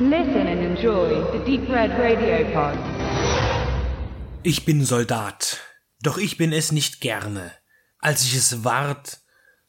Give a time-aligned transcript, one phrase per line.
[0.00, 2.76] Listen and enjoy the Deep Red Radio Pod.
[4.42, 5.60] Ich bin Soldat,
[6.02, 7.52] doch ich bin es nicht gerne.
[8.00, 9.20] Als ich es ward,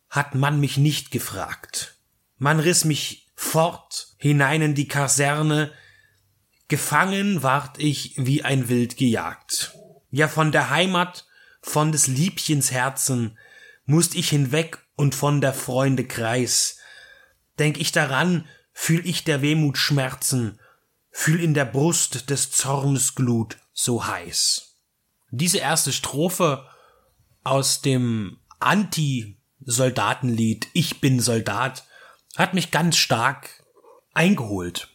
[0.10, 2.00] hat man mich nicht gefragt.
[2.38, 5.72] Man riss mich fort hinein in die Kaserne,
[6.70, 9.78] gefangen ward ich wie ein Wild gejagt.
[10.10, 11.28] Ja, von der Heimat,
[11.62, 13.38] von des Liebchens Herzen,
[13.86, 16.80] musst ich hinweg und von der Freunde Kreis.
[17.60, 20.60] Denk ich daran, fühl ich der Wehmut Schmerzen,
[21.10, 24.76] fühl in der Brust des Zornes Glut so heiß.
[25.32, 26.70] Diese erste Strophe
[27.44, 31.86] aus dem Anti-Soldatenlied Ich bin Soldat
[32.36, 33.64] hat mich ganz stark
[34.14, 34.90] eingeholt,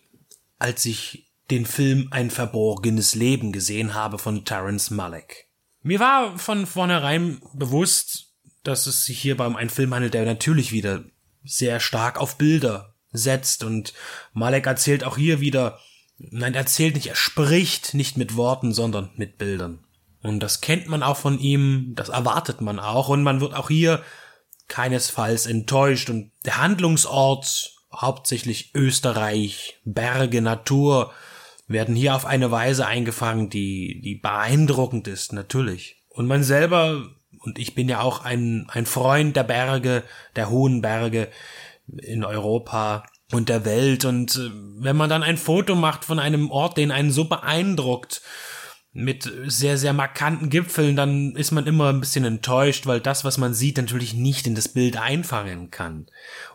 [0.59, 5.47] als ich den Film Ein verborgenes Leben gesehen habe von Terence Malick.
[5.83, 10.71] Mir war von vornherein bewusst, dass es sich hierbei um einen Film handelt, der natürlich
[10.71, 11.03] wieder
[11.43, 13.93] sehr stark auf Bilder setzt und
[14.33, 15.79] Malek erzählt auch hier wieder,
[16.19, 19.81] nein, er erzählt nicht, er spricht nicht mit Worten, sondern mit Bildern.
[20.23, 23.69] Und das kennt man auch von ihm, das erwartet man auch und man wird auch
[23.69, 24.03] hier
[24.69, 31.13] keinesfalls enttäuscht und der Handlungsort, hauptsächlich Österreich, Berge, Natur,
[31.67, 36.03] werden hier auf eine Weise eingefangen, die, die beeindruckend ist, natürlich.
[36.09, 37.09] Und man selber,
[37.41, 40.03] und ich bin ja auch ein, ein Freund der Berge,
[40.37, 41.29] der hohen Berge
[41.99, 46.51] in Europa und der Welt, und äh, wenn man dann ein Foto macht von einem
[46.51, 48.23] Ort, den einen so beeindruckt,
[48.93, 53.39] mit sehr, sehr markanten Gipfeln, dann ist man immer ein bisschen enttäuscht, weil das, was
[53.39, 56.07] man sieht, natürlich nicht in das Bild einfangen kann.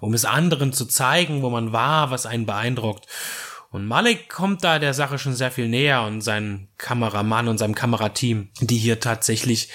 [0.01, 3.07] Um es anderen zu zeigen, wo man war, was einen beeindruckt.
[3.71, 7.75] Und Malik kommt da der Sache schon sehr viel näher und sein Kameramann und seinem
[7.75, 9.69] Kamerateam, die hier tatsächlich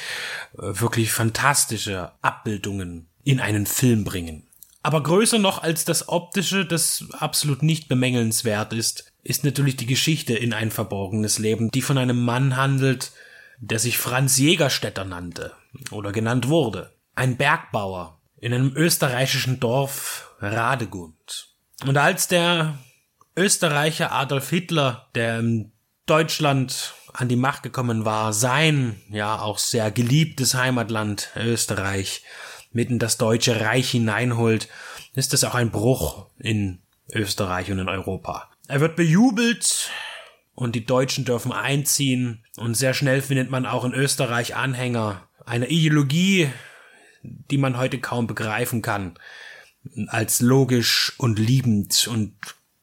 [0.55, 4.50] äh, wirklich fantastische Abbildungen in einen Film bringen.
[4.83, 10.35] Aber größer noch als das Optische, das absolut nicht bemängelnswert ist, ist natürlich die Geschichte
[10.35, 13.13] in ein verborgenes Leben, die von einem Mann handelt,
[13.59, 15.53] der sich Franz Jägerstätter nannte
[15.91, 16.93] oder genannt wurde.
[17.15, 21.49] Ein Bergbauer in einem österreichischen Dorf Radegund.
[21.87, 22.79] Und als der
[23.37, 25.73] Österreicher Adolf Hitler, der in
[26.07, 32.23] Deutschland an die Macht gekommen war, sein, ja, auch sehr geliebtes Heimatland Österreich
[32.73, 34.69] mitten das Deutsche Reich hineinholt,
[35.15, 36.81] ist das auch ein Bruch in
[37.13, 38.51] Österreich und in Europa.
[38.69, 39.91] Er wird bejubelt
[40.55, 45.69] und die Deutschen dürfen einziehen und sehr schnell findet man auch in Österreich Anhänger einer
[45.69, 46.51] Ideologie,
[47.23, 49.19] die man heute kaum begreifen kann,
[50.07, 52.35] als logisch und liebend und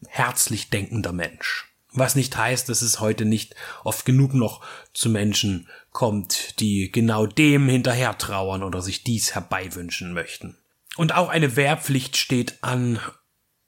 [0.07, 1.65] herzlich denkender Mensch.
[1.93, 7.25] Was nicht heißt, dass es heute nicht oft genug noch zu Menschen kommt, die genau
[7.25, 10.55] dem hinterher trauern oder sich dies herbeiwünschen möchten.
[10.95, 12.99] Und auch eine Wehrpflicht steht an.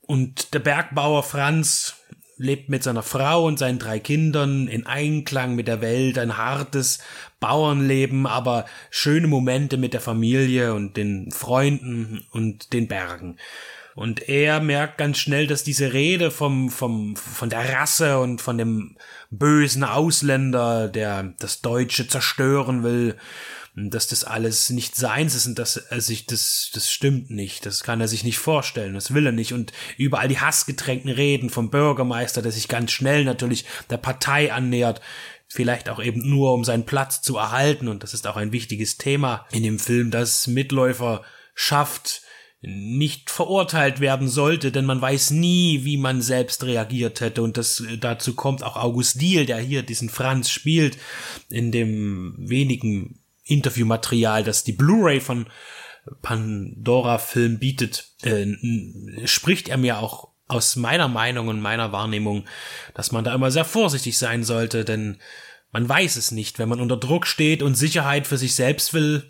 [0.02, 1.96] Und der Bergbauer Franz
[2.38, 7.00] lebt mit seiner Frau und seinen drei Kindern in Einklang mit der Welt, ein hartes
[7.40, 13.40] Bauernleben, aber schöne Momente mit der Familie und den Freunden und den Bergen.
[14.00, 18.58] Und er merkt ganz schnell, dass diese Rede vom, vom, von der Rasse und von
[18.58, 18.96] dem
[19.30, 23.18] bösen Ausländer, der das Deutsche zerstören will,
[23.76, 27.66] dass das alles nicht seins ist und dass er sich das, das stimmt nicht.
[27.66, 28.94] Das kann er sich nicht vorstellen.
[28.94, 29.52] Das will er nicht.
[29.52, 35.02] Und überall die hassgetränkten Reden vom Bürgermeister, der sich ganz schnell natürlich der Partei annähert,
[35.50, 37.90] vielleicht auch eben nur um seinen Platz zu erhalten.
[37.90, 41.22] Und das ist auch ein wichtiges Thema in dem Film, dass Mitläufer
[41.54, 42.22] schafft,
[42.62, 47.42] nicht verurteilt werden sollte, denn man weiß nie, wie man selbst reagiert hätte.
[47.42, 50.98] Und das äh, dazu kommt auch August Diehl, der hier diesen Franz spielt,
[51.50, 55.48] in dem wenigen Interviewmaterial, das die Blu-ray von
[56.22, 58.46] Pandora Film bietet, äh,
[59.26, 62.46] spricht er mir auch aus meiner Meinung und meiner Wahrnehmung,
[62.94, 65.20] dass man da immer sehr vorsichtig sein sollte, denn
[65.72, 69.30] man weiß es nicht, wenn man unter Druck steht und Sicherheit für sich selbst will,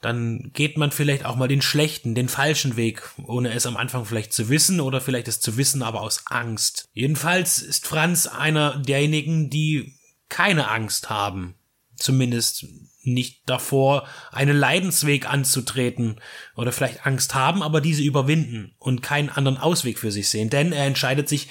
[0.00, 4.06] dann geht man vielleicht auch mal den schlechten, den falschen Weg, ohne es am Anfang
[4.06, 6.88] vielleicht zu wissen oder vielleicht es zu wissen, aber aus Angst.
[6.92, 9.98] Jedenfalls ist Franz einer derjenigen, die
[10.28, 11.54] keine Angst haben.
[11.96, 12.64] Zumindest
[13.02, 16.20] nicht davor, einen Leidensweg anzutreten
[16.54, 20.48] oder vielleicht Angst haben, aber diese überwinden und keinen anderen Ausweg für sich sehen.
[20.48, 21.48] Denn er entscheidet sich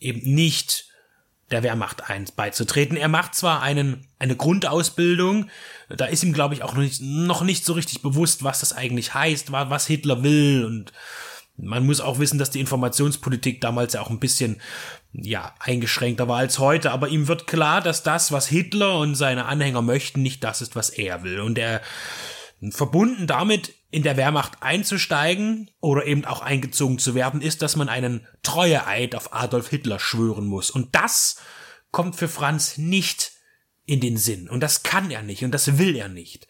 [0.00, 0.86] eben nicht
[1.50, 2.96] der Wehrmacht eins beizutreten.
[2.96, 5.48] Er macht zwar einen, eine Grundausbildung,
[5.88, 8.72] da ist ihm, glaube ich, auch noch nicht, noch nicht so richtig bewusst, was das
[8.72, 10.92] eigentlich heißt, was Hitler will und
[11.58, 14.60] man muss auch wissen, dass die Informationspolitik damals ja auch ein bisschen,
[15.12, 19.46] ja, eingeschränkter war als heute, aber ihm wird klar, dass das, was Hitler und seine
[19.46, 21.40] Anhänger möchten, nicht das ist, was er will.
[21.40, 21.80] Und er
[22.70, 27.88] Verbunden damit, in der Wehrmacht einzusteigen oder eben auch eingezogen zu werden, ist, dass man
[27.88, 30.70] einen Treueeid auf Adolf Hitler schwören muss.
[30.70, 31.36] Und das
[31.92, 33.32] kommt für Franz nicht
[33.86, 34.48] in den Sinn.
[34.48, 36.48] Und das kann er nicht und das will er nicht.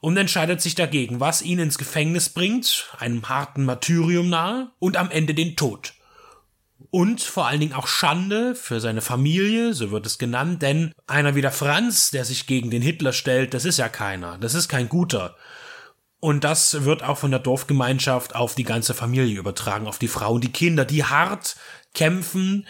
[0.00, 5.10] Und entscheidet sich dagegen, was ihn ins Gefängnis bringt, einem harten Martyrium nahe und am
[5.10, 5.94] Ende den Tod.
[6.90, 11.34] Und vor allen Dingen auch Schande für seine Familie, so wird es genannt, denn einer
[11.34, 14.68] wie der Franz, der sich gegen den Hitler stellt, das ist ja keiner, das ist
[14.68, 15.36] kein guter.
[16.20, 20.34] Und das wird auch von der Dorfgemeinschaft auf die ganze Familie übertragen, auf die Frau
[20.34, 21.56] und die Kinder, die hart
[21.94, 22.66] kämpfen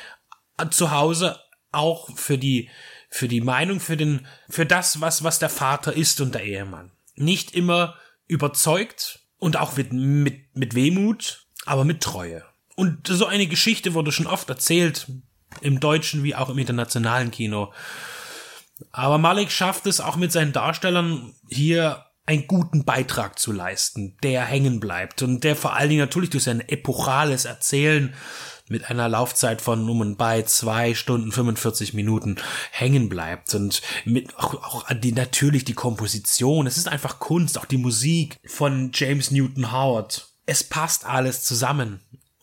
[0.70, 1.38] zu Hause
[1.70, 2.70] auch für die
[3.12, 6.92] für die Meinung, für den, für das, was, was der Vater ist und der Ehemann.
[7.14, 7.94] Nicht immer
[8.26, 12.42] überzeugt und auch mit, mit, mit Wehmut, aber mit Treue.
[12.76, 15.06] Und so eine Geschichte wurde schon oft erzählt,
[15.60, 17.72] im deutschen wie auch im internationalen Kino.
[18.90, 24.44] Aber Malik schafft es auch mit seinen Darstellern hier einen guten Beitrag zu leisten, der
[24.44, 28.14] hängen bleibt und der vor allen Dingen natürlich durch sein epochales Erzählen
[28.68, 32.36] mit einer Laufzeit von um und bei zwei Stunden 45 Minuten
[32.70, 36.66] hängen bleibt und mit auch, auch die natürlich die Komposition.
[36.66, 40.28] Es ist einfach Kunst, auch die Musik von James Newton Howard.
[40.46, 42.00] Es passt alles zusammen.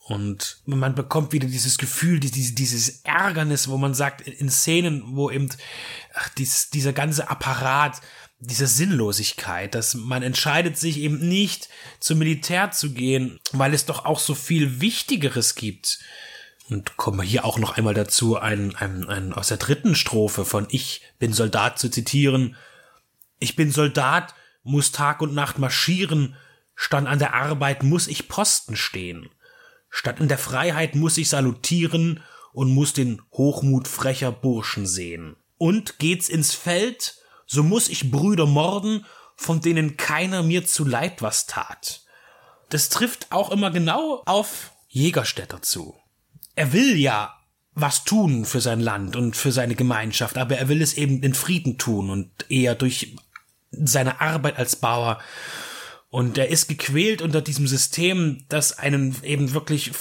[0.09, 5.29] Und man bekommt wieder dieses Gefühl, dieses, dieses Ärgernis, wo man sagt, in Szenen, wo
[5.29, 5.49] eben
[6.15, 8.01] ach, dies, dieser ganze Apparat,
[8.39, 11.69] diese Sinnlosigkeit, dass man entscheidet sich eben nicht
[11.99, 15.99] zum Militär zu gehen, weil es doch auch so viel Wichtigeres gibt.
[16.71, 20.43] Und kommen wir hier auch noch einmal dazu, ein, ein, ein aus der dritten Strophe
[20.43, 22.55] von Ich bin Soldat zu zitieren.
[23.37, 24.33] Ich bin Soldat,
[24.63, 26.35] muss Tag und Nacht marschieren,
[26.73, 29.29] stand an der Arbeit muss ich Posten stehen.
[29.89, 35.35] Statt in der Freiheit muss ich salutieren und muss den Hochmut frecher Burschen sehen.
[35.57, 37.15] Und geht's ins Feld,
[37.45, 39.05] so muss ich Brüder morden,
[39.35, 42.01] von denen keiner mir zu Leid was tat.
[42.69, 45.95] Das trifft auch immer genau auf Jägerstädter zu.
[46.55, 47.35] Er will ja
[47.73, 51.33] was tun für sein Land und für seine Gemeinschaft, aber er will es eben in
[51.33, 53.15] Frieden tun und eher durch
[53.71, 55.19] seine Arbeit als Bauer.
[56.11, 59.91] Und er ist gequält unter diesem System, das einen eben wirklich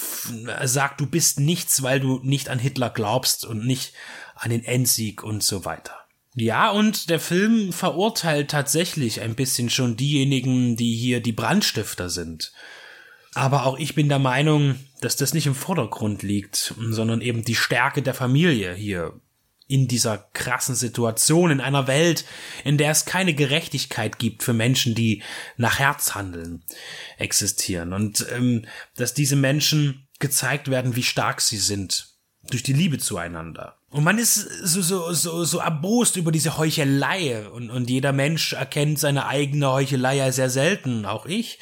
[0.63, 3.93] sagt, du bist nichts, weil du nicht an Hitler glaubst und nicht
[4.33, 5.93] an den Endsieg und so weiter.
[6.33, 12.53] Ja, und der Film verurteilt tatsächlich ein bisschen schon diejenigen, die hier die Brandstifter sind.
[13.35, 17.55] Aber auch ich bin der Meinung, dass das nicht im Vordergrund liegt, sondern eben die
[17.55, 19.19] Stärke der Familie hier
[19.69, 22.25] in dieser krassen Situation, in einer Welt,
[22.65, 25.21] in der es keine Gerechtigkeit gibt für Menschen, die
[25.57, 26.63] nach Herz handeln,
[27.19, 27.93] existieren.
[27.93, 32.07] Und ähm, dass diese Menschen gezeigt werden, wie stark sie sind,
[32.49, 33.77] durch die Liebe zueinander.
[33.91, 38.53] Und man ist so, so, so, so erbost über diese Heuchelei und, und jeder Mensch
[38.53, 41.59] erkennt seine eigene Heuchelei sehr selten, auch ich.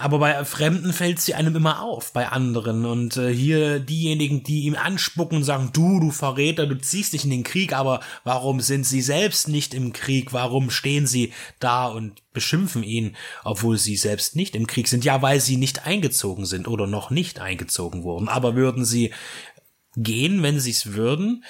[0.00, 2.84] Aber bei Fremden fällt sie einem immer auf, bei anderen.
[2.84, 7.24] Und äh, hier diejenigen, die ihm anspucken und sagen, du, du Verräter, du ziehst dich
[7.24, 10.34] in den Krieg, aber warum sind sie selbst nicht im Krieg?
[10.34, 15.06] Warum stehen sie da und beschimpfen ihn, obwohl sie selbst nicht im Krieg sind?
[15.06, 18.28] Ja, weil sie nicht eingezogen sind oder noch nicht eingezogen wurden.
[18.28, 19.10] Aber würden sie
[19.96, 21.44] gehen, wenn sie es würden.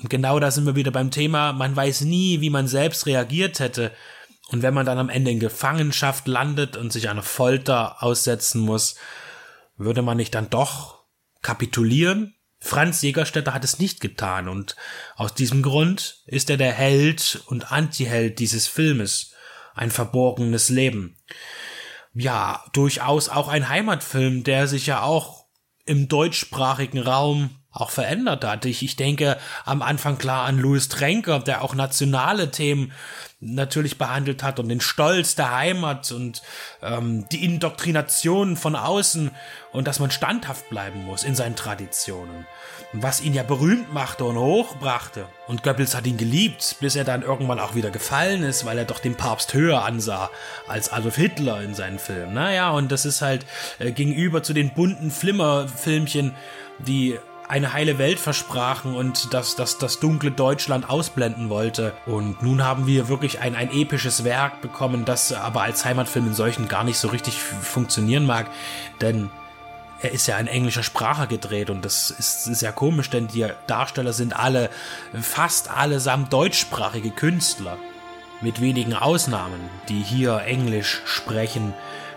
[0.00, 3.58] Und genau da sind wir wieder beim Thema, man weiß nie, wie man selbst reagiert
[3.58, 3.90] hätte.
[4.50, 8.96] Und wenn man dann am Ende in Gefangenschaft landet und sich einer Folter aussetzen muss,
[9.76, 11.04] würde man nicht dann doch
[11.42, 12.34] kapitulieren?
[12.58, 14.74] Franz Jägerstätter hat es nicht getan und
[15.14, 19.34] aus diesem Grund ist er der Held und Antiheld dieses Filmes.
[19.74, 21.16] Ein verborgenes Leben.
[22.14, 25.44] Ja, durchaus auch ein Heimatfilm, der sich ja auch
[25.84, 28.64] im deutschsprachigen Raum auch verändert hat.
[28.64, 32.92] Ich, ich denke am Anfang klar an Louis Tränker, der auch nationale Themen
[33.40, 36.42] natürlich behandelt hat und den Stolz der Heimat und
[36.82, 39.30] ähm, die Indoktrination von außen
[39.72, 42.46] und dass man standhaft bleiben muss in seinen Traditionen.
[42.94, 45.26] Was ihn ja berühmt machte und hochbrachte.
[45.46, 48.86] Und Goebbels hat ihn geliebt, bis er dann irgendwann auch wieder gefallen ist, weil er
[48.86, 50.30] doch den Papst höher ansah
[50.66, 52.32] als Adolf Hitler in seinen Filmen.
[52.32, 53.44] Naja, und das ist halt
[53.78, 56.34] äh, gegenüber zu den bunten Flimmerfilmchen,
[56.78, 61.94] die eine heile Welt versprachen und das, das, das dunkle Deutschland ausblenden wollte.
[62.04, 66.34] Und nun haben wir wirklich ein, ein episches Werk bekommen, das aber als Heimatfilm in
[66.34, 68.48] solchen gar nicht so richtig funktionieren mag.
[69.00, 69.30] Denn
[70.00, 74.12] er ist ja in englischer Sprache gedreht und das ist sehr komisch, denn die Darsteller
[74.12, 74.70] sind alle,
[75.20, 77.78] fast allesamt deutschsprachige Künstler.
[78.40, 81.74] Mit wenigen Ausnahmen, die hier Englisch sprechen,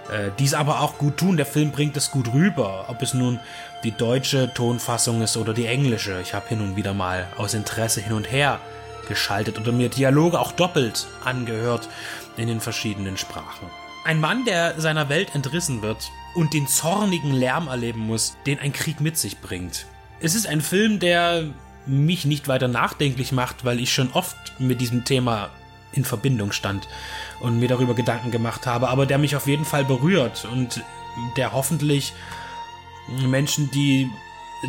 [0.10, 1.38] äh, dies aber auch gut tun.
[1.38, 3.40] Der Film bringt es gut rüber, ob es nun
[3.84, 6.20] die deutsche Tonfassung ist oder die englische.
[6.22, 8.60] Ich habe hin und wieder mal aus Interesse hin und her
[9.08, 11.90] geschaltet oder mir Dialoge auch doppelt angehört
[12.38, 13.68] in den verschiedenen Sprachen.
[14.04, 18.74] Ein Mann, der seiner Welt entrissen wird und den zornigen Lärm erleben muss, den ein
[18.74, 19.86] Krieg mit sich bringt.
[20.20, 21.46] Es ist ein Film, der
[21.86, 25.50] mich nicht weiter nachdenklich macht, weil ich schon oft mit diesem Thema
[25.94, 26.88] in Verbindung stand
[27.42, 30.84] und mir darüber Gedanken gemacht habe, aber der mich auf jeden Fall berührt und
[31.36, 32.14] der hoffentlich
[33.28, 34.10] Menschen, die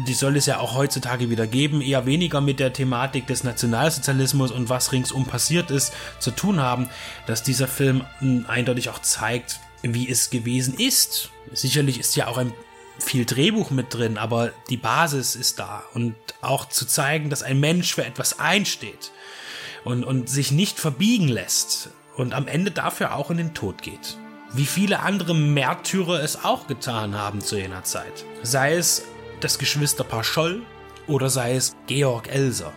[0.06, 4.50] die soll es ja auch heutzutage wieder geben, eher weniger mit der Thematik des Nationalsozialismus
[4.50, 6.88] und was ringsum passiert ist, zu tun haben,
[7.26, 8.04] dass dieser Film
[8.48, 11.30] eindeutig auch zeigt, wie es gewesen ist.
[11.52, 12.52] Sicherlich ist ja auch ein
[12.98, 17.60] viel Drehbuch mit drin, aber die Basis ist da und auch zu zeigen, dass ein
[17.60, 19.10] Mensch für etwas einsteht
[19.84, 24.16] und, und sich nicht verbiegen lässt und am Ende dafür auch in den Tod geht.
[24.52, 28.24] Wie viele andere Märtyrer es auch getan haben zu jener Zeit.
[28.42, 29.04] Sei es
[29.40, 30.62] das Geschwisterpaar Scholl
[31.06, 32.72] oder sei es Georg Elser,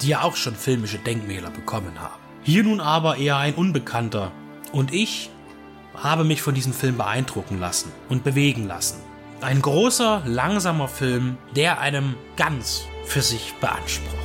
[0.00, 2.20] die ja auch schon filmische Denkmäler bekommen haben.
[2.42, 4.32] Hier nun aber eher ein Unbekannter
[4.72, 5.30] und ich
[5.94, 9.00] habe mich von diesem Film beeindrucken lassen und bewegen lassen.
[9.40, 14.21] Ein großer, langsamer Film, der einem ganz für sich beansprucht.